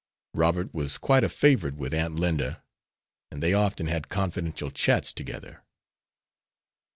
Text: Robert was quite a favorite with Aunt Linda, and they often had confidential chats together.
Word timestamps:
Robert 0.33 0.73
was 0.73 0.97
quite 0.97 1.23
a 1.23 1.29
favorite 1.29 1.75
with 1.75 1.93
Aunt 1.93 2.15
Linda, 2.15 2.63
and 3.29 3.43
they 3.43 3.53
often 3.53 3.85
had 3.85 4.09
confidential 4.09 4.71
chats 4.71 5.13
together. 5.13 5.61